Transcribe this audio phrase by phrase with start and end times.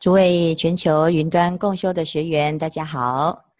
[0.00, 3.52] 诸位全球云端共修的学员，大家好。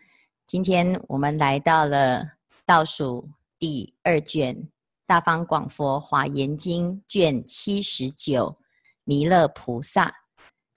[0.47, 2.26] 今天我们来到了
[2.65, 3.28] 倒数
[3.58, 4.57] 第二卷
[5.05, 8.57] 《大方广佛华严经》卷七十九，
[9.05, 10.11] 弥勒菩萨。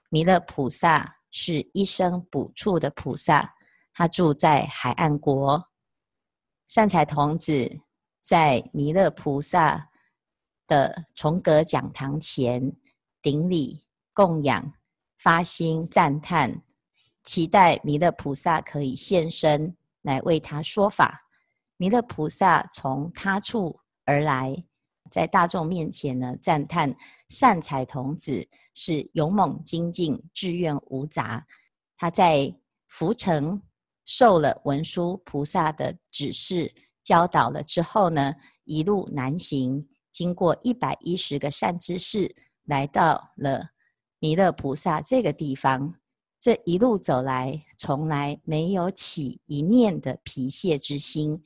[0.09, 3.55] 弥勒菩萨是一生补处的菩萨，
[3.93, 5.69] 他住在海岸国。
[6.67, 7.79] 善财童子
[8.19, 9.91] 在弥勒菩萨
[10.67, 12.73] 的重阁讲堂前
[13.21, 14.73] 顶礼供养。
[15.23, 16.61] 发心赞叹，
[17.23, 21.29] 期待弥勒菩萨可以现身来为他说法。
[21.77, 24.53] 弥勒菩萨从他处而来，
[25.09, 26.93] 在大众面前呢赞叹
[27.29, 31.47] 善财童子是勇猛精进、志愿无杂。
[31.95, 32.53] 他在
[32.89, 33.61] 浮城
[34.03, 36.69] 受了文殊菩萨的指示
[37.01, 38.33] 教导了之后呢，
[38.65, 42.35] 一路南行，经过一百一十个善知识，
[42.65, 43.72] 来到了。
[44.23, 45.95] 弥勒菩萨这个地方，
[46.39, 51.43] 这一路走来，从来没有起一念的疲懈之心。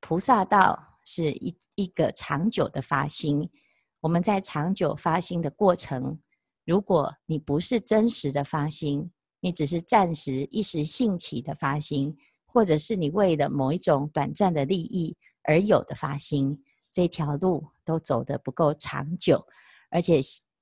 [0.00, 3.48] 菩萨道是一一个长久的发心。
[4.00, 6.18] 我们在长久发心的过程，
[6.64, 19.46] 如果你不是真实的发心，你只是暂时一时兴起的发心，或者是你为了某一种短暂的利益而有的发心，这条路都走得不够长久，
[19.88, 20.20] 而且。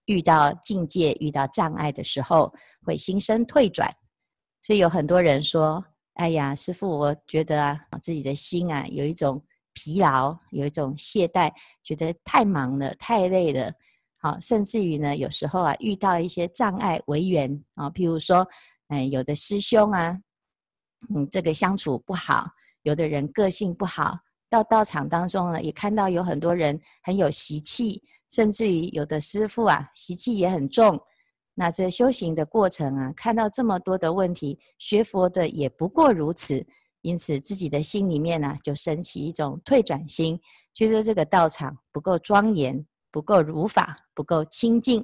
[0.08, 3.88] 遇到境界、遇到障碍的时候，会心生退转。
[4.62, 5.84] 所以有很多人说
[6.16, 9.42] ：“哎呀，师父，我觉得啊，自己的心啊，有一种
[9.74, 11.52] 疲劳，有一种懈怠，
[11.84, 13.70] 觉得太忙了、太累了。
[14.16, 18.46] 好，甚至于呢，有时候啊，遇到一些障碍为缘啊，譬如说，
[18.88, 20.18] 嗯，有的师兄啊，
[21.14, 22.46] 嗯，这个相处不好；
[22.82, 24.18] 有的人个性不好，
[24.48, 31.00] 到道场当中呢，也看到有很多人很有习气。”甚至于有的师父啊，习气也很重。
[31.54, 36.66] 那这修行的过程啊，看到这么多的问题，学佛的也不过如此。
[37.00, 40.38] 因此，自己的心里面呢、就升起一种退转心，
[40.74, 45.02] 觉得这个道场不够庄严，不够如法，不够清净。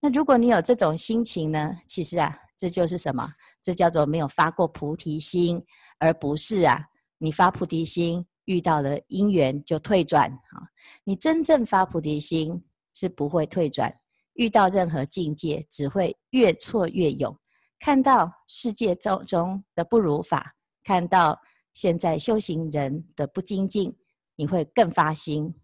[0.00, 3.34] 那如果你有这种心情呢，其实啊，这就是什么？
[3.60, 5.62] 这叫做没有发过菩提心，
[5.98, 6.86] 而不是啊，
[7.18, 8.24] 你发菩提心。
[8.46, 10.66] 遇到了因缘就退转啊！
[11.04, 12.60] 你真正发菩提心
[12.92, 13.94] 是不会退转，
[14.34, 17.36] 遇到任何境界只会越挫越勇。
[17.78, 21.40] 看到世界中中的不如法，看到
[21.72, 23.96] 现在修行人的不精进，
[24.36, 25.54] 你会更发心。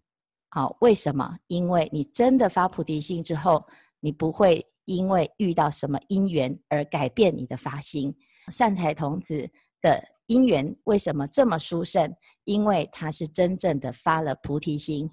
[0.49, 1.37] 好，为什么？
[1.47, 3.65] 因为你真的发菩提心之后，
[3.99, 8.15] 你不会因为遇到什么因缘而改变你的发心。
[8.47, 9.49] 善财童子
[9.81, 10.18] 的。
[10.29, 12.15] 因缘为什么这么殊胜？
[12.43, 15.09] 因为他是真正的发了菩提心，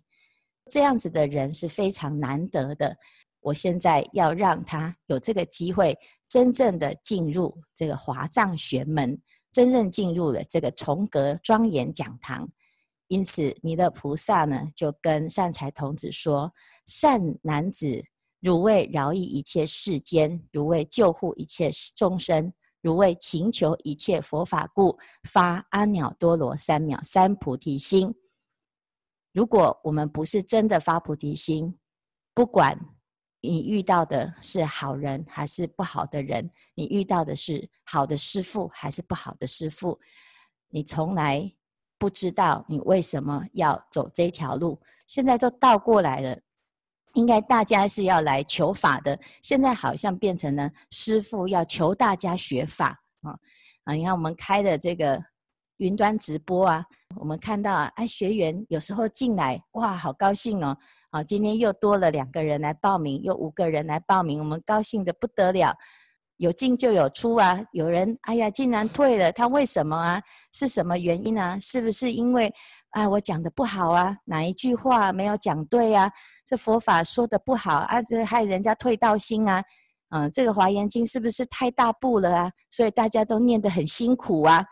[0.70, 2.94] 这样子的人是非常难得的。
[3.40, 9.18] 我现在要让他有这个机会，真正的进入这个华藏玄门，
[9.50, 12.46] 真正进入了这个重阁庄严讲堂。
[13.08, 16.52] 因此，弥勒菩萨呢就跟善财童子说
[16.84, 18.04] ：“善男子，
[18.40, 22.52] 汝为饶益一切世间，汝为救护一切众生。”
[22.86, 28.14] 如为勤求一切佛法故，发阿耨多罗三藐三菩提心。
[29.32, 31.76] 如果我们不是真的发菩提心，
[32.32, 32.78] 不管
[33.40, 39.98] 你遇到的是好人还是不好的人，你遇到的是好的师父还是不好的师父，
[40.68, 41.52] 你从来
[41.98, 44.80] 不知道你为什么要走这条路。
[45.08, 46.38] 现在就倒过来了。
[47.16, 53.32] 应该大家是要来求法的，现在好像变成了师傅要求大家学法啊
[53.84, 53.94] 啊！
[53.94, 55.22] 你看我们开的这个
[55.78, 56.84] 云端直播啊，
[57.16, 60.76] 我们看到啊，哎，学员有时候进来，哇，好高兴哦！
[61.10, 65.74] 啊，今天又多了两个人来报名，又五个人来报名，我们高兴的不得了。
[66.38, 70.22] 有进就有出啊，有人哎呀，竟然退了，他为什么啊？
[70.52, 71.58] 是什么原因啊？
[71.58, 72.52] 是不是因为
[72.90, 74.16] 啊，我讲的不好啊？
[74.24, 76.10] 哪一句话没有讲对啊？
[76.46, 79.62] 这佛法说的不好啊，这害人家退道心啊，
[80.10, 82.52] 嗯，这个华严经是不是太大部了啊？
[82.70, 84.64] 所以大家都念得很辛苦啊，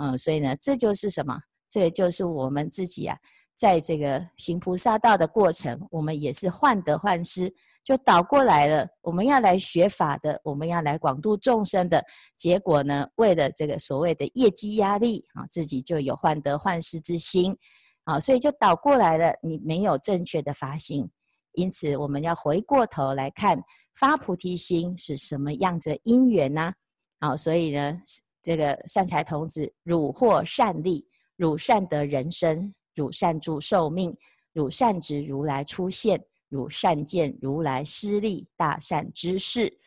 [0.00, 1.38] 嗯，所以呢，这就是什么？
[1.68, 3.16] 这个就是我们自己啊，
[3.56, 8.86] 在这个行菩萨道的过程，我们也是患得患失，就倒过来了。
[9.02, 12.04] 我们要来学法的，我们要来广度众生的，
[12.36, 17.56] 结果呢，为了这个所谓的业绩压力啊，自己就有患得患失之心，
[18.04, 19.34] 啊，所以就倒过来了。
[19.42, 21.10] 你没有正确的发心。
[21.54, 23.60] 因此，我们要回过头来看
[23.96, 26.72] 发菩提心是什么样子的因缘呢？
[27.18, 28.00] 好，所以呢，
[28.40, 31.04] 这个善财童子，汝获善利，
[31.36, 34.16] 汝善得人身，汝善助寿命，
[34.52, 39.78] 汝善值如来出现，如善见如来施利大善知识。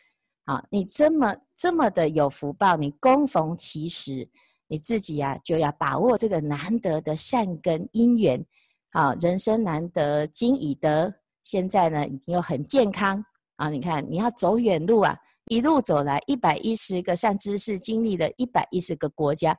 [0.46, 4.28] 啊，你这么这么的有福报，你恭逢其时，
[4.68, 8.46] 你自己呀、啊、就要把握这个难得的善根因缘。
[8.92, 11.14] 好，人生难得今已得，
[11.44, 13.24] 现在呢你又很健康
[13.56, 13.70] 啊！
[13.70, 15.18] 你看你要走远路啊，
[15.48, 19.58] 一路走来一百一十个善知识，经历了一百一十个国家。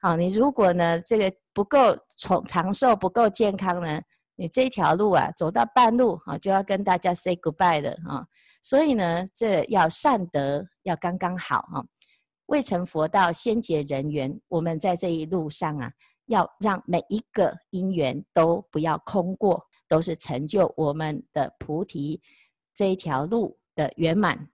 [0.00, 4.00] 好，你如果呢这个不够长长寿，不够健康呢，
[4.36, 8.26] 你这条路啊走到半路啊就要跟大家 say goodbye 了啊！
[8.62, 11.84] 所以呢，这要善德要刚刚好啊，
[12.46, 15.90] 未成佛道先结人缘，我们在这一路上啊。
[16.28, 22.20] 要让每一个因缘都不要空过，都是成就我们的菩提
[22.74, 24.48] 这一条路的圆满。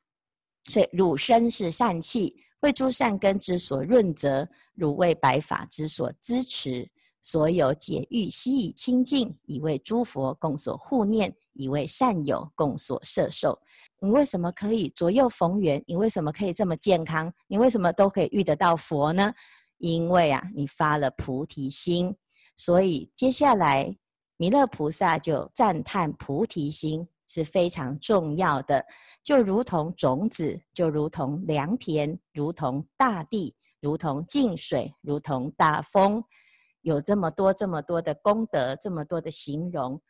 [0.64, 6.90] 所以汝身是善器，为诸善根之所润泽；汝为白法之所支持。
[7.22, 13.58] 所有解欲悉以清净，以为诸佛共所护念，以为善友共所摄受。
[14.00, 15.82] 你为什么可以左右逢源？
[15.86, 17.32] 你为什么可以这么健康？
[17.46, 19.32] 你为什么都可以遇得到佛呢？
[19.78, 22.16] 因为啊，你发了菩提心，
[22.56, 23.96] 所以接下来
[24.36, 28.84] 弥勒菩萨就赞叹菩提心是非常重要的，
[29.22, 36.22] 就如同种子，就如同良田，如同大地，如同净水，如同大风，
[36.82, 40.00] 有这么多这么多的功德，这么多的形容。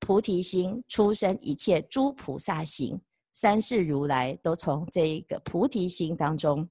[0.00, 3.00] 菩提心出生一切诸菩萨行，
[3.32, 6.68] 三世如来都从这一个菩提心当中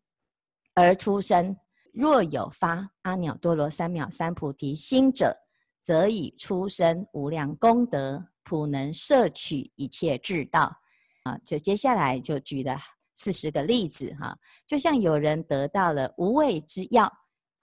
[0.76, 1.56] 而出生。
[1.92, 5.36] 若有发阿耨多罗三藐三菩提心者，
[5.82, 10.76] 则以出生无量功德，普能摄取一切智道。
[11.24, 12.78] 啊，就接下来就举了
[13.16, 17.12] 四十个例子哈，就像有人得到了无畏之药，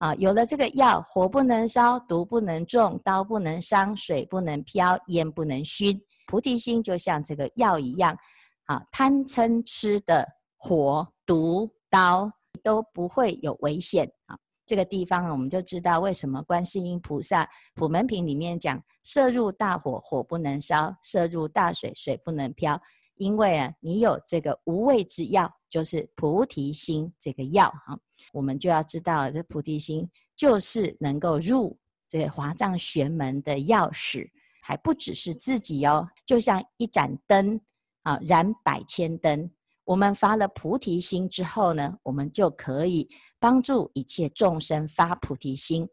[0.01, 5.97] 啊，有了这个药，火不能烧，毒不能中，刀不能伤，水不能漂，烟不能熏。
[6.27, 8.19] 菩提心就像这个药一样，
[8.65, 10.27] 啊，贪嗔痴的
[10.59, 12.33] 火、毒、刀。
[12.63, 14.37] 都不会有危险啊！
[14.67, 22.79] 这个地方我们就知道为什么观世音菩萨普门品里面讲：摄入大火，火不能烧；摄入大水，水不能漂。
[23.21, 27.99] 因为啊，你有这个无畏之药，就是菩提心这个药哈。
[28.33, 31.79] 我们就要知道，这菩提心就是能够入
[32.09, 34.31] 这华藏玄门的钥匙，
[34.63, 37.61] 还不只是自己哦，就像一盏灯
[38.05, 39.51] 啊，燃百千灯。
[39.85, 43.07] 我们发了菩提心之后呢，我们就可以
[43.39, 45.87] 帮助一切众生发菩提心，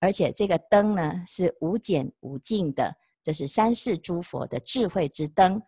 [0.00, 5.62] 而且这个灯呢是无减无尽的，这是三世诸佛的智慧之灯。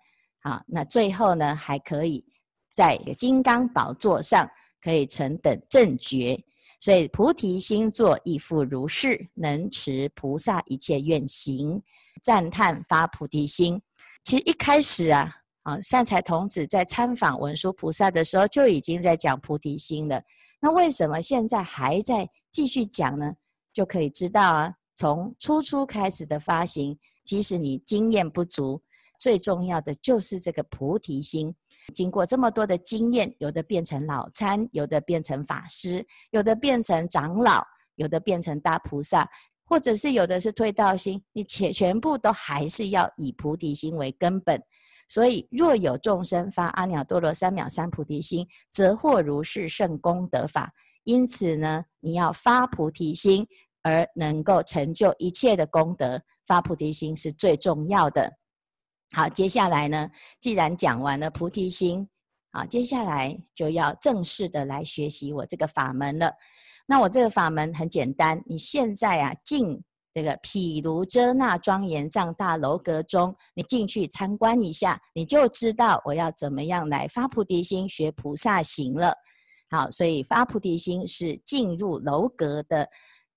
[0.45, 2.25] 啊，那最后呢还可以
[2.73, 4.49] 在金刚宝座上
[4.81, 6.43] 可以成等正觉，
[6.79, 11.83] 所以菩提心作亦复如是，能持菩萨一切愿行，
[12.23, 13.83] 赞叹发菩提心。
[14.23, 15.35] 其实一开始啊。
[15.65, 20.23] 啊，善财童子在参访文殊菩萨的时候，就已经在讲菩提心了。
[20.61, 23.33] 那为什么现在还在继续讲呢？
[23.73, 28.83] 就可以知道啊，从初初开始的发行，即使你经验不足，
[29.25, 31.55] 最重要的就是这个菩提心。
[31.95, 39.27] 经过这么多的经验，有的变成老参，有的变成法师，有的变成长老，有的变成大菩萨，
[39.65, 44.63] 或者是有的是退道心，你全全部都还是要以菩提心为根本。
[45.09, 50.71] 所以，若有众生发阿耨多罗三藐三菩提心，则获如是胜功德法。
[51.05, 53.47] 因此呢，你要发菩提心，
[53.83, 56.21] 而能够成就一切的功德。
[56.47, 58.31] 发菩提心是最重要的。
[59.13, 62.09] 好，接下来呢，既然讲完了菩提心，
[62.53, 66.33] 好，接下来就要正式的来学习我这个法门了。
[66.87, 69.83] 那我这个法门很简单，你现在啊进。
[70.17, 79.13] 这个毗卢遮那庄严藏大楼阁中，你进去参观一下，你就知道我要怎么样来发菩提心、学菩萨行了。
[79.71, 82.89] 好，所以发菩提心是进入楼阁的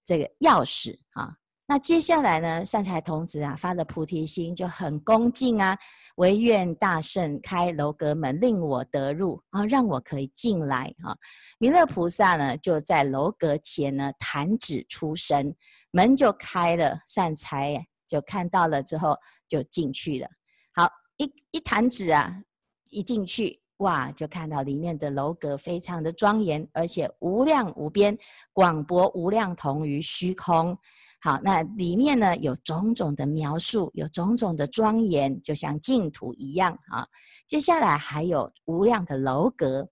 [0.05, 1.33] 这个钥匙啊。
[1.69, 5.77] 那接下来呢，善财童子啊发了菩提心就很恭敬啊，
[6.15, 11.13] 惟愿大圣开楼阁门，令我得入啊，让我可以进来啊。
[11.59, 15.53] 弥勒菩萨呢就在楼阁前呢弹指出声。
[15.91, 20.27] 门就开了，善财就看到了之后就进去了。
[20.73, 22.43] 好，一一弹指啊，
[22.91, 28.17] 一进去哇，就看到里面的楼阁非常的庄严，而且无量无边，
[28.53, 30.77] 广博无量同于虚空。
[31.19, 37.07] 好，那里面呢有种种的描述，有种种的庄严，就像净土一样啊。
[37.47, 39.89] 接下来还有无量的楼阁，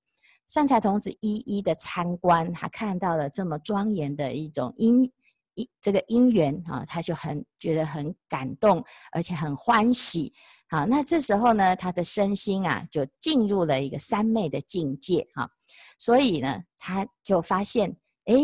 [0.47, 5.11] 善财童子一一的参观，他看到了这么庄严的一种因。
[5.57, 10.33] 一这个因缘啊，他就很觉得很感动，而且很欢喜
[10.67, 15.49] 好，那这时候呢，他的身心啊，就进入了一个三昧的境界哈。
[15.97, 17.89] 所以呢，他就发现，
[18.25, 18.35] 哎，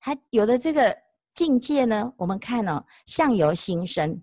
[0.00, 0.96] 他有了这个
[1.34, 4.22] 境界呢，我们看哦，相由心生。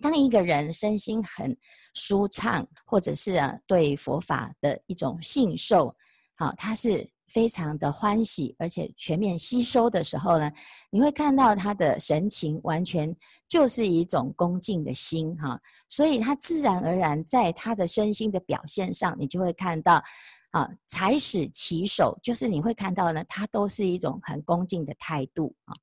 [0.00, 1.56] 当一个人身心很
[1.94, 5.94] 舒畅，或者是啊，对佛法的一种信受，
[6.34, 7.10] 好，他是。
[7.32, 10.50] 非常的欢喜，而且全面吸收的时候呢，
[10.90, 13.14] 你会看到他的神情完全
[13.48, 15.56] 就是一种恭敬的心哈，
[15.86, 20.02] 所以他自然而然在他的身心的表现上，你就会看到
[20.50, 25.76] 啊，采使其手，就是你会看到呢，他都是一种很恭敬的态度啊。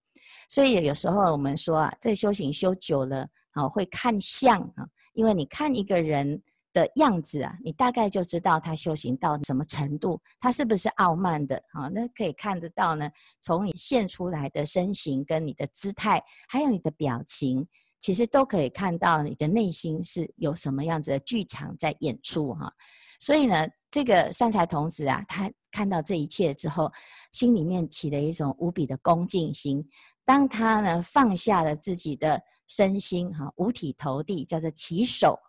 [0.47, 6.41] 所以有时候我们说啊，这修行修久了啊，会看相啊，因为你看一个人。
[6.73, 11.87] 的样子啊，你大概就知道他修行到什么程度，他是不是傲慢的啊？
[11.87, 13.09] 那可以看得到呢。
[13.41, 17.67] 从你现出来的身形跟你的姿态，还有你的表情，
[17.99, 22.71] 其实都可以看到你的内心是有什么样子的剧场在演出哈。
[23.19, 26.91] 所以呢，这个善财童子啊，他看到这一切之后，
[27.31, 29.87] 心里面起了一种无比的恭敬心。
[30.25, 35.39] 当他呢放下了自己的身心哈，五体投地，叫做起手。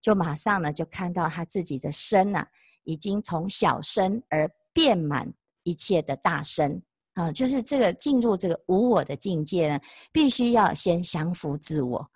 [0.00, 2.48] 就马上呢，就看到他自己的身呐、啊，
[2.84, 6.82] 已经从小身而变满一切的大身
[7.14, 9.80] 啊，就是这个进入这个无我的境界呢，
[10.12, 12.10] 必须要先降服自我。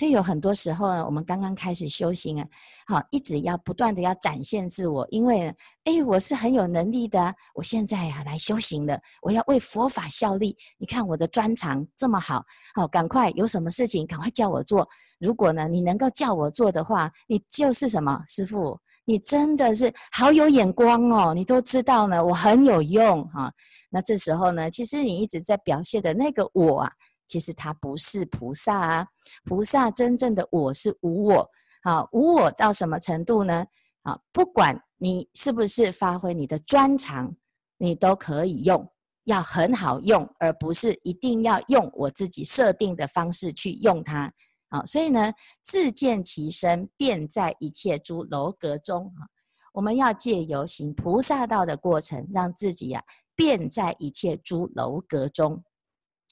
[0.00, 2.48] 所以有很多时候呢，我们刚刚开始修行啊，
[2.86, 5.52] 好，一直要不断的要展现自我，因为呢，
[5.84, 10.56] 哎，我是很有能力的，我现在呀来修行了，我要为佛法效力。
[10.78, 12.42] 你看我的专长这么好，
[12.74, 14.88] 好，赶快有什么事情赶快叫我做。
[15.18, 23.52] 如果呢，你能够叫我做的话，你就是什么师傅，你真的是好有眼光哦，你都知道呢，我很有用哈。
[23.90, 26.90] 那这时候呢，其实你一直在表现的那个我啊。
[27.30, 29.06] 其实他不是菩萨啊，
[29.44, 31.48] 菩萨真正的我是无我，
[31.84, 33.64] 好，无我到什么程度呢？
[34.02, 37.36] 啊，不管你是不是发挥你的专长，
[37.78, 38.84] 你都可以用，
[39.26, 44.32] 要很好用，而不是一定要用我自己设定的方式去用它。
[44.70, 45.32] 啊，所以呢，
[45.62, 49.30] 自见其身，便在一切诸楼阁中啊。
[49.72, 53.06] 我们要借由行菩萨道的过程，让自己呀、啊，
[53.36, 55.62] 遍在一切诸楼阁中。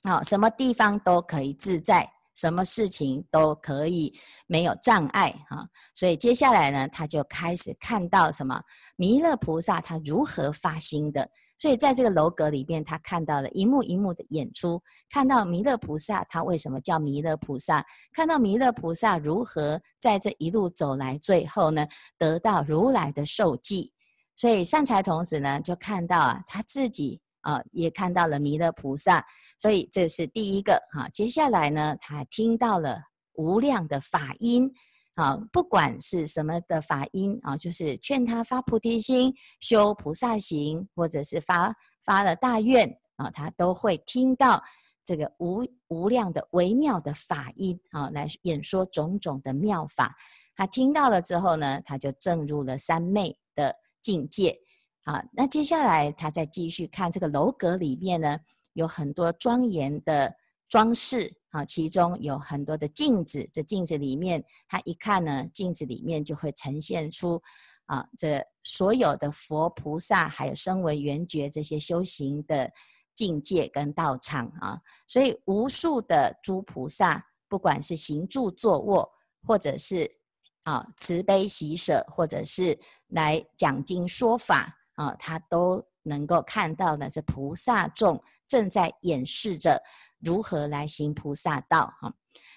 [0.04, 5.66] 好，什么地方都可以自在，什么事情都可以没有障碍哈。
[5.92, 8.62] 所以接下来呢，他就开始看到什么
[8.94, 11.28] 弥勒菩萨他如何发心的。
[11.58, 21.84] 所以在这个楼阁里面，他看到了一幕一幕的演出，看到弥勒菩萨他为什么叫弥勒菩萨，看到弥勒菩萨如何在这一路走来，最后呢
[22.16, 23.92] 得到如来的受记。
[24.36, 27.20] 所以善财童子呢就看到啊他自己。
[27.40, 29.24] 啊，也看到了弥勒菩萨，
[29.58, 31.08] 所以这是第一个哈。
[31.10, 33.00] 接下来呢，他听到了
[33.34, 34.72] 无量的法音，
[35.14, 44.62] 啊，不管是什么的法音啊，就是劝他发菩提心、修菩萨行，或者是发发了大愿啊，他都会听到
[45.04, 50.16] 这个无无量的微妙的法音啊，来演说种种的妙法。
[50.54, 54.58] 他听到了之后呢，他就证入了三昧的境界。
[55.08, 58.38] 啊，那接下来他再继续看这个楼阁里面呢，
[58.74, 60.36] 有很多庄严的
[60.68, 63.48] 装饰啊，其中有很多的镜子。
[63.50, 67.40] 这镜子里面，他一看呢，镜子里面就会呈现出
[67.86, 72.70] 啊，这所有的佛菩萨还有声闻缘觉这些修行的
[73.14, 79.10] 境界跟道场啊，所以无数的诸菩萨，不管是行住坐卧，
[79.46, 80.18] 或者是
[80.64, 84.74] 啊慈悲喜舍，或者是来讲经说法。
[84.98, 89.80] 啊，他都能够看到呢，这菩萨众正在演示着
[90.18, 92.12] 如何来行菩萨道哈。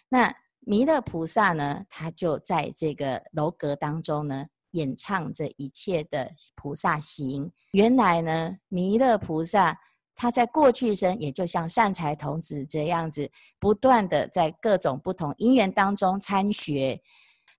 [0.09, 7.51] 那弥勒菩萨呢，他就在这个楼阁当中呢，演唱着一切的菩萨行。
[7.73, 9.79] 原来呢，弥勒菩萨
[10.15, 13.29] 他在过去生也就像善财童子这样子，
[13.59, 16.99] 不断的在各种不同因缘当中参学。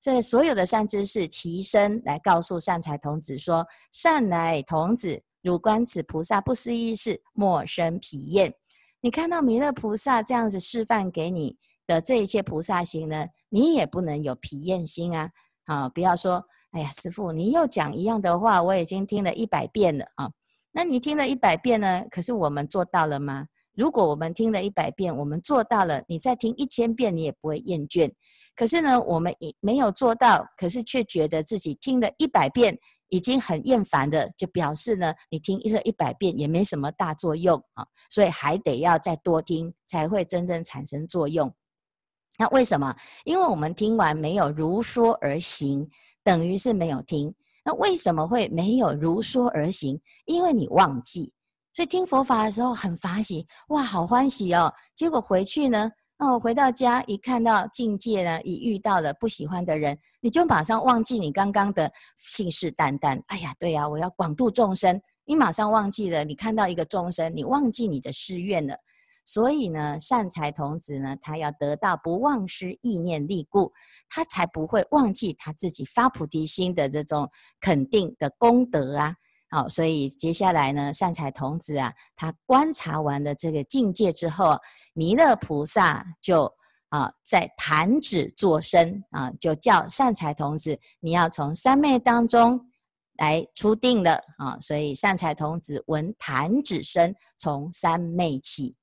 [0.02, 8.52] 这所有的善知识齐声来告诉善财童子说：“善来童子，汝观此菩萨不思议事，莫生疲厌。
[9.00, 11.56] 你看到弥勒菩萨这样子示范给你
[11.86, 15.30] 的这一切菩萨行呢，你也不能有疲厌心啊！
[15.66, 20.28] 啊，不要说，哎呀，师父，你又讲一样的话，我已经听了一百遍了啊。
[20.72, 22.02] 那你听了一百遍呢？
[22.10, 23.46] 可是我们做到了吗？
[23.74, 28.10] 如果我们听了一百遍，我们做到了，你再听一千遍，你也不会厌倦。”
[28.54, 41.50] 可是呢，我们也没有做到，可是却觉得自己听了一百遍已经很厌烦的，就表示呢，你听一一百遍也没什么大作用啊，所以还得要再多听，才会真正产生作用。
[42.38, 42.94] 那为什么？
[43.24, 45.88] 因为我们听完没有如说而行，
[46.22, 47.34] 等于是没有听。
[47.64, 49.98] 那为什么会没有如说而行？
[50.26, 51.32] 因为你忘记。
[51.72, 54.72] 所以听佛法的时候很法喜，哇，好欢喜哦。
[54.94, 63.18] 结果回去呢，哦，回到家一看到境界呢，一遇到了不喜欢的人，你就马上忘记你刚刚的信誓旦旦。
[63.28, 65.00] 哎呀，对呀，我要广度众生。
[65.24, 68.76] 你马上忘记了，你看到一个众生，你忘记你的誓愿了。
[69.24, 73.72] 所以呢，善财童子呢，他要得到不忘失意念力故，
[74.10, 79.14] 他才不会忘记他自己发菩提心的这种肯定的功德啊。
[79.52, 84.58] 好，所以接下来呢，善财童子啊，他观察完了这个境界之后，
[84.94, 86.52] 弥勒菩萨就
[86.88, 92.68] 啊，在弹指作声啊，就叫善财童子，你要从三昧当中。
[93.18, 94.58] 来出定的啊！
[94.60, 98.74] 所以善财童子闻弹指声，从三昧起！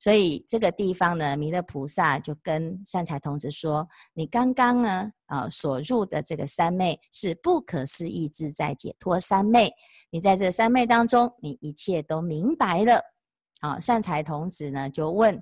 [0.00, 9.72] 所以这个地方呢，弥勒菩萨就跟善财童子说：“你刚刚呢啊所入的这个三昧是不可思议自在解脱三昧，
[10.10, 13.00] 你在这三昧当中，你一切都明白了。”
[13.60, 15.40] 啊，善财童子呢就问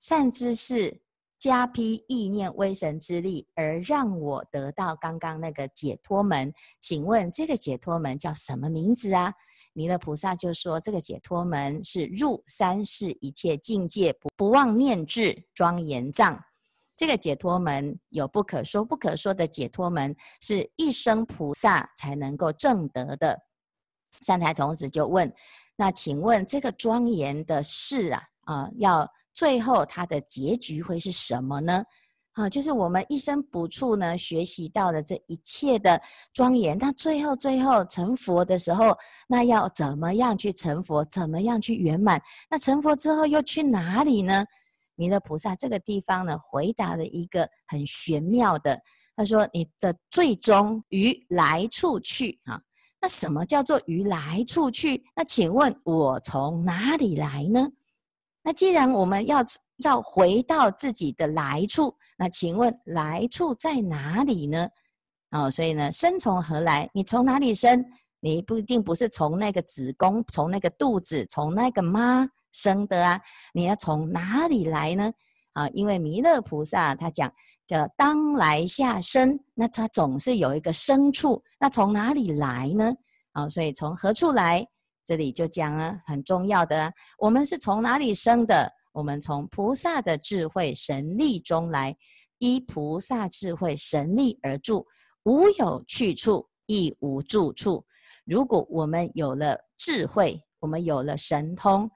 [0.00, 1.02] 善知识。
[1.38, 6.52] 加披意念威神之力，而让我得到刚刚那个解脱门。
[6.80, 9.32] 请问这个解脱门叫什么名字啊？
[9.72, 16.42] 弥勒菩萨就说：这个解脱门是入三世一切境界，不不忘念智庄严藏。
[16.96, 23.38] 这个解脱门有不可说不可说的解脱门，是一生菩萨才能够证得的。
[24.22, 25.32] 善财童子就问：
[25.76, 29.08] 那请问这个庄严的事啊，啊、要？
[29.34, 31.84] 最后，它的结局会是什么呢？
[32.38, 36.00] 啊，就是我们一生不处呢，学习到的这一切的
[36.32, 36.78] 庄严。
[36.78, 41.04] 那最后，最后成佛的时候，那要怎么样去成佛？
[41.06, 42.22] 怎么样去圆满？
[42.48, 44.44] 那成佛之后又去哪里呢？
[44.94, 48.80] 弥勒菩萨这个地方呢，回答了一个很玄妙的。
[49.16, 52.60] 他说：“你的最终于来处去啊。
[53.00, 55.02] 那什么叫做于来处去？
[55.16, 57.66] 那请问我从哪里来呢？”
[58.44, 59.44] 那既然我们要
[59.78, 64.68] 要回到自己的来处，那请问来处在哪里呢？
[65.30, 66.88] 哦，所以呢，生从何来？
[66.92, 67.84] 你从哪里生？
[68.20, 73.20] 你不一定不是从那个子宫、从那个肚子、从那个妈生的啊。
[73.52, 75.12] 你要从哪里来呢？
[75.52, 77.32] 啊，因为弥勒菩萨他讲
[77.66, 81.42] 叫当来下生，那他总是有一个生处。
[81.60, 82.92] 那从哪里来呢？
[83.32, 84.66] 啊，所以从何处来？
[85.04, 88.70] 这里就讲了很重要的，我们是从哪里生的？
[88.92, 91.96] 我们从菩萨的智慧神力中来，
[92.38, 94.86] 依菩萨智慧神力而住，
[95.24, 97.84] 无有去处，亦无住处。
[98.24, 101.90] 如果我们有了智慧，我们有了神通，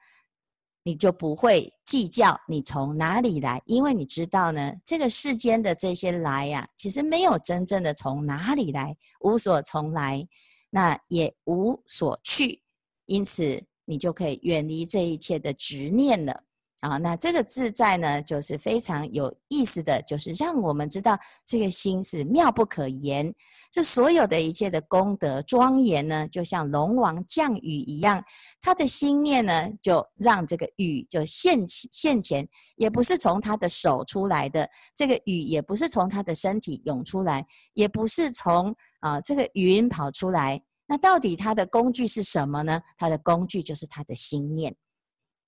[0.83, 10.27] 你就不会计较你从哪里来，因为你知道呢，这个世间的这些来呀、其实没有真正的从哪里来，无所从来，
[10.71, 12.63] 那也无所去。
[13.07, 16.45] 因此，你就可以远离这一切的执念了
[16.83, 16.99] 啊！
[16.99, 21.17] 那这个自在呢，就是非常有意思的，就是让我们知道
[21.47, 23.33] 这个心是妙不可言。
[23.71, 28.21] 这所有的一切的功德庄严呢，就像龙王降雨一样，
[28.61, 40.61] 他的心念呢，就让这个雨就现现前，也不是从他的手出来的，这个雨也不是从他的身体涌出来，也不是从啊这个云跑出来。
[40.89, 42.83] 那到底他的工具是什么呢？
[42.99, 44.75] 他的工具就是他的心念。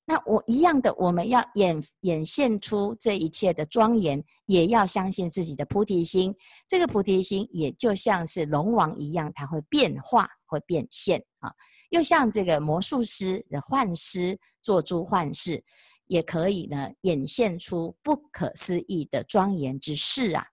[0.06, 6.34] 那我一样的，我们要演演现出这一切的庄严，也要相信自己的菩提心。
[6.68, 11.52] 这个菩提心也就像是龙王一样，它会变化，会变现啊。
[11.90, 15.64] 又像这个魔术师的幻师做诸幻事，
[16.06, 20.44] 也可以呢演现出不可思议的庄严之事啊。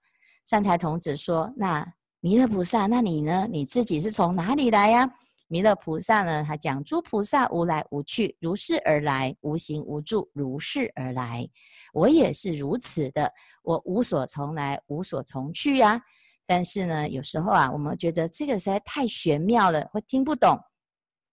[0.46, 1.86] 善财童子说：“那。”
[2.24, 3.48] 弥勒菩萨，那你呢？
[3.50, 5.12] 你自己是从哪里来呀？
[5.52, 6.46] 弥勒菩萨呢？
[6.48, 11.46] 他讲诸菩萨无来无去，如是而来，无形无住，如是而来。
[11.92, 13.30] 我也是如此的，
[13.62, 16.02] 我无所从来，无所从去呀。
[16.46, 20.58] 但是呢，有时候啊，我们觉得这个实在太玄妙了，会听不懂。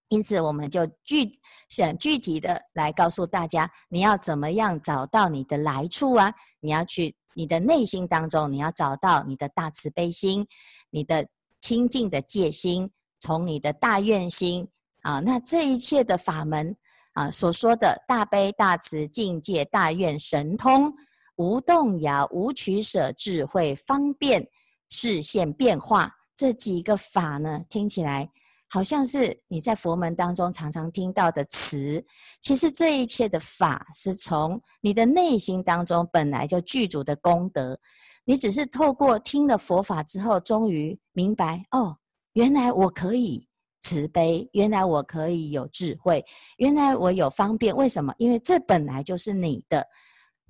[0.08, 1.30] 因此，我们就具
[1.68, 6.34] 想具体的来告诉大家，你要怎么样找到你的来处啊？
[6.58, 7.14] 你要去。
[7.34, 10.44] 你的内心当中，你要找到你的大慈悲心，
[10.90, 11.28] 你的
[11.60, 14.66] 清净的戒心，从你的大愿心
[15.02, 16.76] 啊，那这一切的法门
[17.12, 20.92] 啊，所说的大悲、大慈、境界、大愿、神通，
[21.36, 24.46] 无动摇、无取舍、智慧、方便、
[24.88, 28.30] 视线变化，这几个法呢，听起来
[28.70, 32.04] 好像是你在佛门当中常常听到的词。
[32.40, 37.78] 其实这一切的法是从你的内心当中本来就具足的功德。
[38.24, 41.96] 你只是透过听了佛法之后，终于明白哦，
[42.38, 43.44] 原来我可以
[43.80, 46.24] 慈悲，原来我可以有智慧，
[46.58, 47.74] 原来我有方便。
[47.74, 48.14] 为什么？
[48.16, 49.84] 因为这本来就是你的。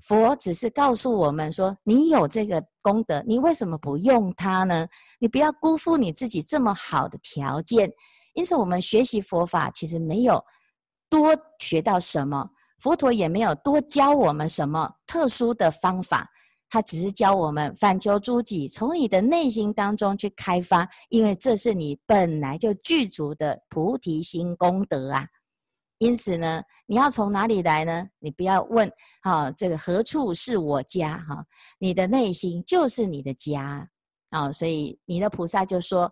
[0.02, 4.86] 佛只是告诉我们说，你有这个功德，你为什么不用它呢？
[5.18, 7.90] 你不要辜负你自己这么好的条件。
[8.34, 10.44] 因此，我们学习佛法其实没有
[11.08, 16.28] 多学到什么，佛陀也没有多教我们什么特殊的方法，
[16.70, 25.26] 他只是教我们反求诸己，从你的内心当中去开发，因为这是你本来就具足的菩提心功德啊。
[25.98, 28.06] 因此呢，你要从哪里来呢？
[28.20, 28.88] 你不要问，
[29.22, 31.18] 哈，这个何处是我家？
[31.28, 31.44] 哈，
[31.78, 33.88] 你的内心就是你的家
[34.30, 34.52] 啊。
[34.52, 36.02] 所以弥勒菩萨就说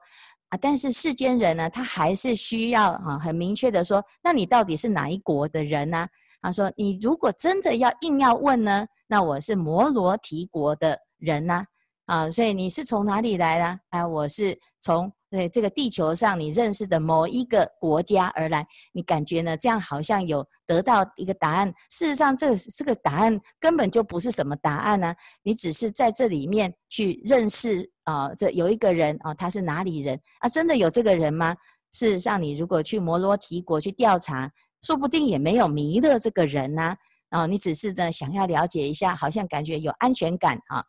[0.49, 6.09] 啊，但是世间人呢，他还是需要啊，很明确的说，那你到底是哪一国的人呢？
[6.47, 11.65] 他说，你如果真的要硬要问呢，那我是摩罗提国的人呢，
[12.05, 13.81] 啊，所以你是从哪里来的？
[13.91, 15.13] 啊，我是从。
[15.29, 19.57] 对这个地球上你认识的某一个国家而来，你感觉呢？
[19.57, 21.69] 这样好像有得到一个答案。
[21.91, 30.49] 事实上，这个这个答案根本就不是什么答案呢、你只是在这里面去认识啊、这有一个人啊、他是哪里人啊？
[30.49, 31.57] 真的有这个人吗？
[31.93, 34.51] 事实上，你如果去摩罗提国去调查，
[34.87, 36.97] 说不定也没有弥勒这个人呐。
[37.31, 40.85] 啊、你只是呢想要了解一下，好像感觉有安全感啊。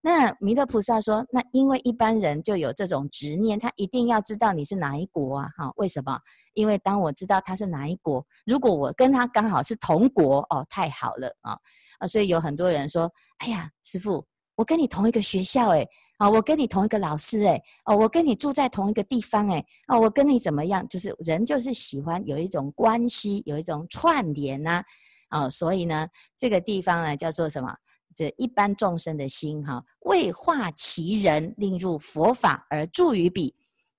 [0.00, 5.48] 那弥勒菩萨说：“那因为一般人就有这种执念，他一定要知道你是哪一国啊？
[5.56, 6.18] 哈，为什么？
[6.54, 11.56] 因为当我知道他是哪一国，如果我跟他刚好是同国，哦，太好了啊！
[12.00, 15.86] 啊，所以有很多人说：‘哎呀，师傅，我跟你同一个学校，诶，
[16.22, 20.86] 啊，我跟你同一个老师，诶，哦，我跟你住在同一个地方，诶，哦，我跟你怎么样？
[20.86, 24.84] 就是人就是喜欢有一种关系，有一种串联呐，
[25.30, 26.06] 啊，所以呢，
[26.36, 27.74] 这个地方呢叫做什么？”
[28.14, 33.52] 这一般众生的心，哈，为化其人，令入佛法而住于彼。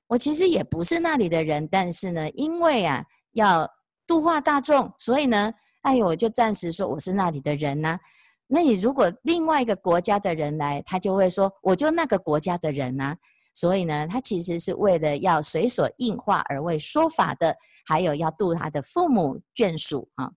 [0.07, 3.69] 我其实也不是那里的人，但是呢，因为啊要
[4.07, 7.99] 度化大众，所以呢，哎呦，我就暂时说我是那里的人呐、
[8.55, 13.17] 那你如果另外一个国家的人来，他就会说我就那个国家的人呐、啊。
[13.55, 20.31] 所以呢，他其实是为了要随所应化而为说法的，还有要度他的父母眷属啊。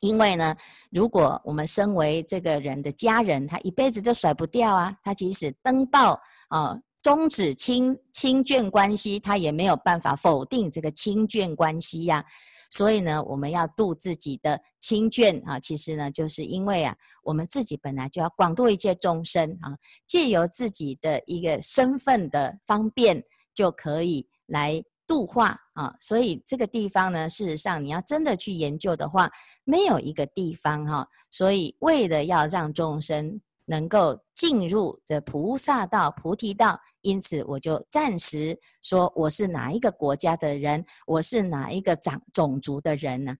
[0.00, 0.56] 因为呢，
[0.90, 4.96] 如果我们身为这个人的家人，他一辈子都甩不掉啊。
[5.02, 12.24] 他即使登报啊，终止亲亲眷关系，他也没有办法否定这个亲眷关系呀、啊。
[12.70, 23.22] 所以呢，我们要度自己的亲眷啊，其实呢，就是因为啊，我们自己本来就要广度一切众生啊，借由自己的一个身份的方便，
[23.54, 24.82] 就可以来。
[25.06, 29.30] 度化啊，所以这个地方呢，事实上你要真的去研究的话，
[29.62, 31.06] 没有一个地方哈。
[31.30, 43.34] 所以为了要让众生能够进入这菩萨道、菩提道，因此我就暂时说我是哪一个国家的人，我是哪一个长种族的人呢？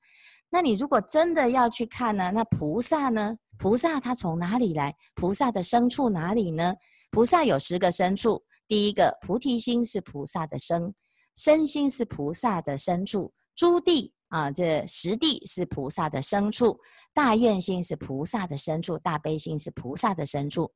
[0.50, 3.36] 那你如果真的要去看呢，那菩萨呢？
[3.58, 4.94] 菩萨他从哪里来？
[5.14, 6.74] 菩萨的生处哪里呢？
[7.10, 10.94] 菩萨有十个生处，第一个菩提心是菩萨的生。
[11.36, 16.76] 身心是菩萨的生处，诸地啊，这十地是菩萨的深处，
[17.12, 20.68] 大愿心是菩萨的深处，大悲心是菩萨的深处。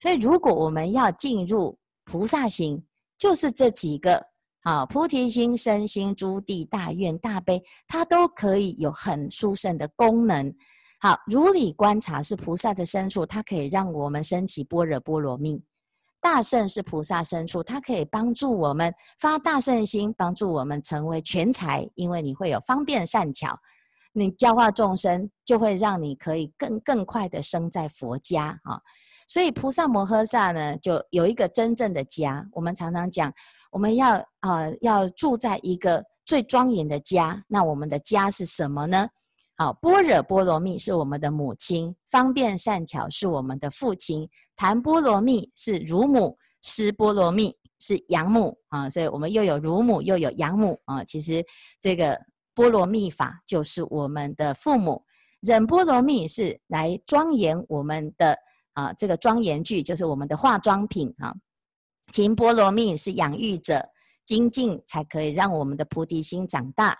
[0.00, 2.82] 所以，如果我们要进入菩萨行，
[3.18, 4.24] 就是这几个
[4.62, 10.50] 啊，菩提心、身心、诸地、大愿、大悲，它都可以有很殊胜的功能。
[10.98, 15.62] 好，如理观察是菩萨的深处，它可以让我们升起般若波罗蜜。
[16.22, 23.58] 大圣是菩萨生处，它可以帮助我们发大圣心，帮助我们成为全才，因为你会有方便善巧，
[24.12, 28.80] 你教化众生，就会让你可以更更快的生在佛家啊。
[29.26, 32.46] 所以菩萨摩诃萨呢，就有一个真正的家。
[32.52, 33.32] 我们常常讲，
[33.72, 37.44] 我们要啊、要住在一个最庄严的家。
[37.48, 39.08] 那我们的家是什么呢？
[39.56, 44.28] 好，般若波罗蜜是我们的母亲，方便善巧是我们的父亲，
[44.62, 51.02] 檀波罗蜜是乳母，尸波罗蜜是养母啊，所以我们又有乳母又有养母啊。
[51.02, 51.44] 其实
[51.80, 52.16] 这个
[52.54, 55.04] 波罗蜜法就是我们的父母，
[55.40, 58.38] 忍波罗蜜是来庄严我们的
[58.74, 61.34] 啊，这个庄严具就是我们的化妆品啊，
[62.12, 63.84] 勤波罗蜜是养育者，
[64.24, 66.96] 精进才可以让我们的菩提心长大，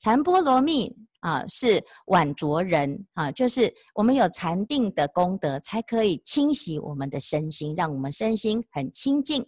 [0.00, 0.92] 禅波罗蜜。
[1.24, 9.42] 啊，是晚着人啊，就是我们有禅定的功德，才可以清洗我们的身心，让我们身心很清净。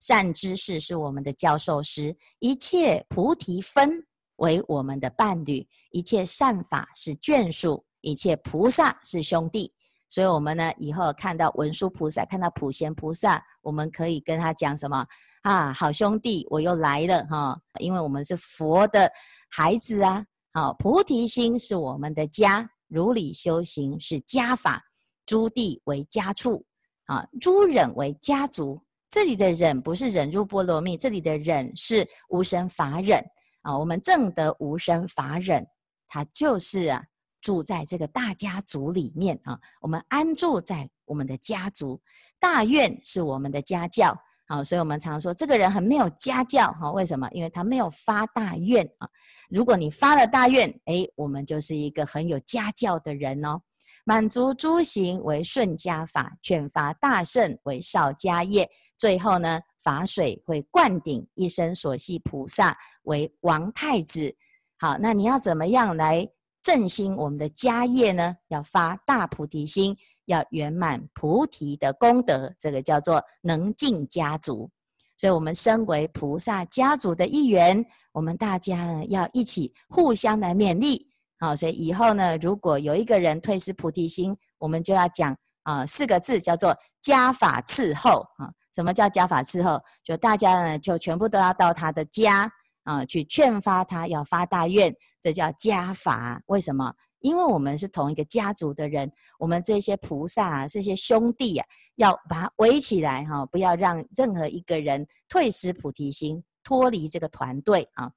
[0.00, 4.04] 善知识是我们的教授师，一切菩提分
[4.36, 9.72] 为我们的伴侣，一切善法是眷属，一切菩萨是兄弟。
[10.08, 15.06] 所以，我们呢以后看到文殊菩萨，看到普贤菩萨，我们可以跟他讲什么
[15.42, 15.72] 啊？
[15.72, 17.56] 好兄弟，我又来了哈！
[17.78, 19.08] 因为我们是佛的
[19.48, 20.26] 孩子啊。
[20.52, 24.82] 好，菩提心是我们的家，如理修行是家法，
[25.24, 26.64] 诸地为家畜。
[27.06, 33.20] 啊，诸忍为家族，这里的忍不是忍辱波罗蜜，这里的忍是无生法忍
[33.62, 33.76] 啊。
[33.76, 35.66] 我们正得无生法忍，
[36.06, 37.04] 它就是啊，
[37.40, 39.58] 住在这个大家族里面啊。
[39.80, 42.00] 我们安住在我们的家族，
[42.38, 44.16] 大愿是我们的家教
[44.50, 44.62] 啊。
[44.62, 46.90] 所以我们常说这个人很没有家教哈。
[46.90, 47.28] 为什么？
[47.30, 49.08] 因为他没有发大愿啊。
[49.48, 53.60] 如果你发了大愿，哎，我们就是一个很有家教的人哦。
[54.04, 58.68] 满足诸行为顺家法，劝发大圣为少家业。
[58.96, 64.34] 最后呢，法水会灌顶一生所系菩萨为王太子。
[64.78, 66.26] 好，那你要怎么样来
[66.62, 68.34] 振兴我们的家业呢？
[68.48, 69.96] 要发大菩提心，
[70.30, 74.70] 要圆满菩提的功德，这个叫做能尽家族。
[75.16, 81.08] 所以，我们身为菩萨家族的一员，我们大家呢要一起互相来勉励。
[81.38, 88.50] 好，所以以后呢，如果有一个人退失菩提心，我们就要讲啊四个字，叫做家法伺候啊。
[88.74, 89.82] 什么叫家法伺候？
[90.02, 92.50] 就大家呢，就全部都要到他的家
[92.84, 96.40] 啊，去劝发他要发大愿，这叫家法。
[96.46, 96.94] 为什么？
[97.20, 108.10] 因为我们是同一个家族的人，我们这些菩萨啊，这些兄弟啊，要把它围起来哈，不要让任何一个人退失菩提心，脱离这个团队啊。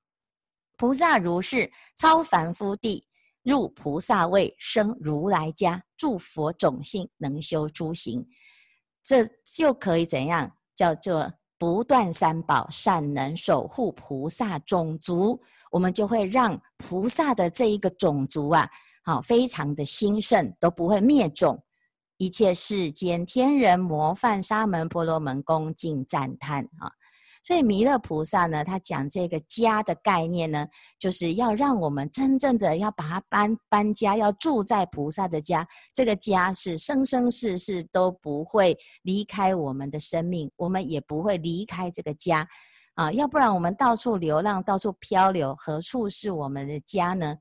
[0.78, 3.06] 菩萨如是超凡夫地。
[3.44, 8.26] 入菩萨位，生如来家，住佛种性，能修诸行，
[9.04, 10.50] 这就可以怎样？
[10.74, 15.38] 叫做不断三宝，善能守护菩萨种族，
[15.72, 18.66] 我们就会让菩萨的这一个种族啊，
[19.04, 21.62] 好，非常的兴盛，都不会灭种。
[22.18, 26.90] 一切世间天人魔梵沙门婆罗门恭敬赞叹啊。
[27.46, 30.66] 所以弥勒菩萨呢，他讲这个家的概念呢，
[30.98, 35.68] 就是要让我们真正的要把它搬搬家，要住在菩萨的家。
[35.94, 42.48] 这个家是生生世世都不会离开我们的生命，我们也不会离开这个家
[42.94, 43.12] 啊。
[43.12, 47.36] 要不然我们到处流浪，到处漂流，何处是我们的家呢？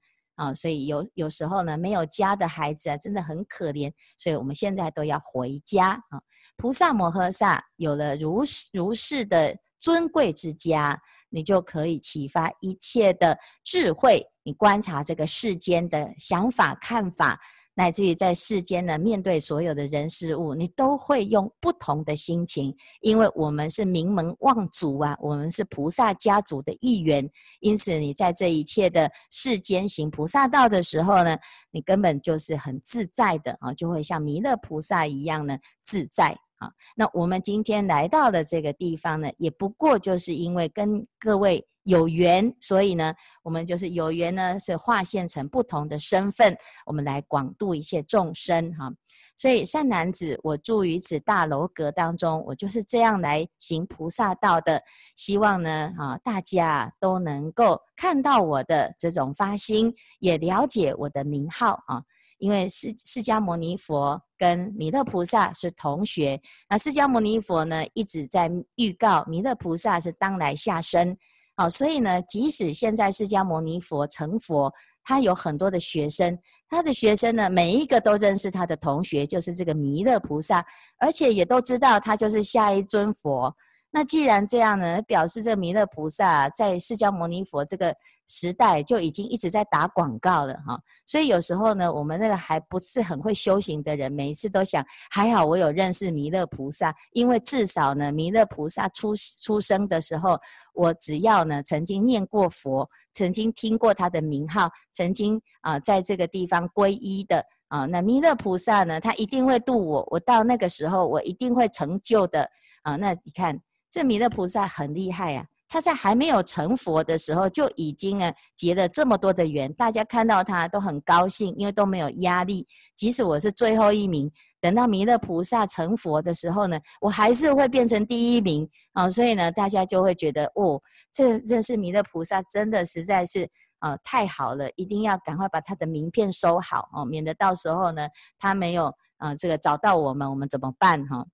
[0.46, 3.92] 啊，所以有有时候呢，没有家的孩子啊，真的很可怜。
[4.18, 6.20] 所以我们现在都要回家啊。
[6.56, 9.56] 菩萨摩诃萨有了如如是的。
[9.84, 10.96] 尊贵之家，
[11.28, 14.24] 你就可以启发一切的智慧。
[14.44, 17.40] 你观察这个世间的想法、看法，
[17.74, 22.74] 乃至于在世间呢，面对所有的人事物，你都会用不同的心情。
[23.00, 27.28] 因为我们是名门望族啊，我们是菩萨家族的一员，
[27.60, 31.36] 因此你在这一切的世间行菩萨道的时候呢，
[31.70, 36.70] 你根本就是很自在的啊，就会像弥勒菩萨一样呢，自在啊。
[36.94, 48.92] 那我们今天来到的这个地方呢，也不过就是因为跟各位有缘，所以呢，我们就是有缘呢，是化现成不同的身份，我们来广度一切众生哈。
[49.36, 54.80] 所以善男子，我住于此大楼阁当中，我就是这样来行菩萨道的。
[55.16, 62.02] 希望呢，啊，大家都能够看到我的这种发心，也了解我的名号啊。
[62.38, 71.16] 因为释释迦牟尼佛跟弥勒菩萨是同学，那释迦牟尼佛呢，一直在预告弥勒菩萨是当来下生，
[71.62, 74.72] 好，所以呢，即使现在释迦牟尼佛成佛，
[75.04, 76.36] 他有很多的学生，
[76.68, 80.66] 他的学生呢，每一个都认识他的同学，就是这个弥勒菩萨，
[80.98, 83.54] 而且也都知道他就是下一尊佛。
[83.92, 87.94] 那既然这样呢，表示这弥勒菩萨在释迦牟尼佛这个
[88.32, 90.80] 时代就已经一直在打广告了哈。
[91.04, 100.40] 所以有时候呢，我们那个还不是很会修行的人，每一次都想，还好我有认识弥勒菩萨，因为至少呢，弥勒菩萨出出生的时候，
[100.72, 112.50] 我只要呢曾经念过佛，曾经听过他的名号，曾经啊在这个地方皈依的啊，那弥勒菩萨呢，他一定会度我，我到那个时候我一定会成就的
[112.82, 112.96] 啊。
[112.96, 113.60] 那你看。
[113.94, 115.44] 这弥勒菩萨很厉害啊！
[115.72, 122.66] 他在还没有成佛的时候就已经啊结了这么多的缘，大家看到他都很高兴，因为都没有压力。
[122.94, 124.30] 即使我是最后一名，
[124.60, 129.08] 等到弥勒菩萨成佛的时候呢，我还是会变成第一名啊！
[129.08, 130.78] 所以呢，大家就会觉得哦，
[131.10, 138.06] 这认识弥勒菩萨真的实在是啊太好了，一定要赶快把他的名片收好哦，免得到时候呢
[138.38, 141.24] 他没有啊这个找到我们，我们怎么办哈？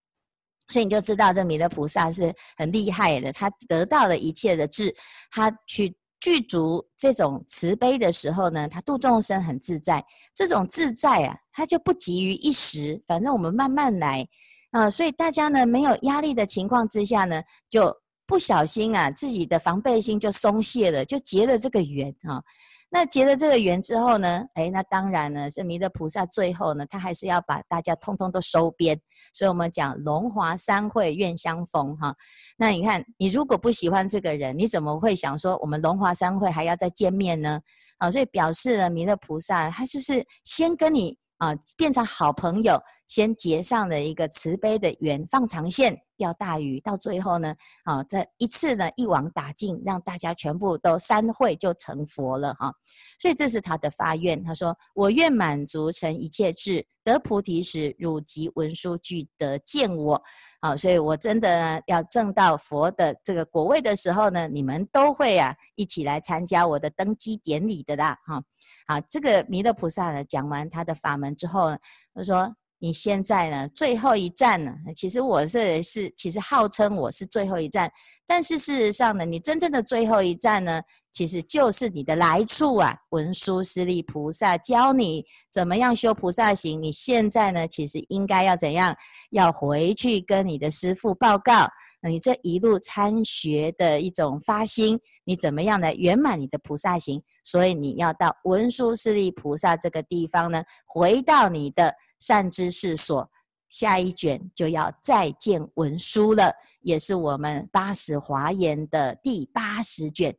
[0.69, 4.95] 所以你就知道这弥勒菩萨是很厉害的，他得到了一切的智，
[5.31, 10.05] 他去具足这种慈悲的时候呢，他度众生很自在。
[10.35, 14.27] 这种自在啊，他就不急于一时，反正我们慢慢来
[14.73, 14.91] 啊。
[14.91, 22.43] 所以大家呢，没有压力的情况之下呢，就不小心啊，自己的防备心就松懈了，就结了这个缘啊。
[22.91, 28.99] 那结了这个缘之后呢，诶，那当然呢，这弥勒菩萨最后呢，他还是要把大家通通都收编。
[29.33, 32.15] 所以我们讲龙华三会愿相逢哈。
[32.57, 37.61] 那你看，你如果不喜欢这个人，你怎么会想说我们龙华三会还要再见面呢？
[37.99, 46.01] 啊，所以表示了弥勒菩萨他就是先跟你啊变成好朋友，先结上了一个慈悲的缘，放长线。
[46.19, 52.75] 钓大鱼，到最后呢，啊，这一次呢，一网打尽，让大家全部都三会就成佛了哈。
[53.21, 60.21] 所以这是他的发愿，他说：“我愿满足成一切智，得菩提时，汝及文殊俱得见我。”
[60.61, 68.19] 好，所以我真的呢，要证到佛的这个果位的时候呢，你们都会啊一起来参加我的登基典礼的啦。
[68.27, 68.43] 哈，
[68.89, 71.79] 好，这个弥勒菩萨呢讲完他的法门之后呢，
[72.13, 72.53] 他说。
[72.81, 73.69] 你现在呢？
[73.75, 74.73] 最后一站呢？
[74.95, 77.91] 其实我是是，其实号称我是最后一站，
[78.25, 82.97] 但是事实上呢，你真正的最后一站呢，其实就是你的来处啊！
[83.11, 88.95] 文殊师利菩萨教你怎么样修菩萨行，你现在呢，其实应该要怎样？
[89.31, 91.69] 要回去跟你的师父报告，
[92.09, 97.21] 你这一路参学的一种发心，你怎么样来圆满你的菩萨行？
[97.43, 101.93] 所以你要到文殊师利菩萨这个地方呢，回到你的。
[102.19, 103.31] 善知识所，
[103.69, 110.37] 下一卷就要再见文殊了，也是我们八十华严的第八十卷。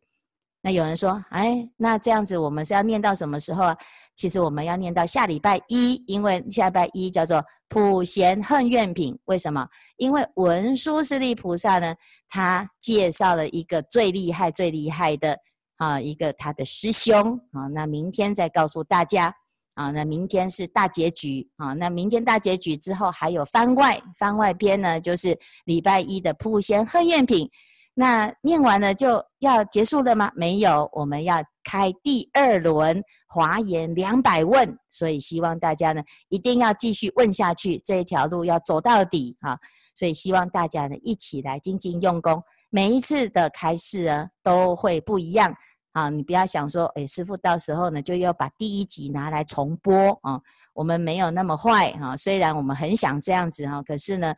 [0.62, 3.78] 那有人说，哎，那这样子我们是要念到什么时候啊？
[4.14, 9.18] 其实我们要念到下礼拜一，因为下礼拜一叫做普贤恨怨品。
[9.26, 9.66] 为什么？
[9.96, 11.96] 因为文殊师利菩萨呢，
[12.28, 15.38] 他介绍了一个最厉害、最厉害的
[15.78, 17.68] 啊，一个他的师兄啊。
[17.74, 19.34] 那明天再告诉大家。
[19.80, 21.72] 啊，那明天是大结局啊！
[21.72, 27.50] 那明天大结局之后还有番外，番外篇呢，就是礼拜一的普贤行愿品。
[27.94, 30.30] 那念完了就要结束了吗？
[30.36, 39.58] 没有，我们要开第二轮华严两百问，所以希望大家呢一定要继续问下去，这一条路要走到底啊！
[39.96, 45.56] 所以希望大家呢一起来精进用功，每一次的开示呢都会不一样。
[45.92, 50.40] 啊，你不要想说，哎，师父到时候呢，就要把第一集拿来重播啊。
[50.74, 54.34] 我们没有那么坏哈，虽然我们很想这样子哈，可是呢，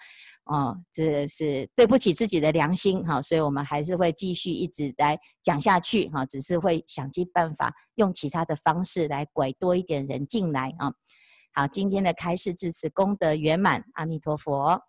[0.45, 10.91] 哦，这是对不起自己的良心哈，所以我们还是会继续一直来讲下去哈，只是会想尽办法用其他的方式来拐多一点人进来啊。
[11.53, 14.81] 好，今天的开示至此功德圆满，阿弥陀佛。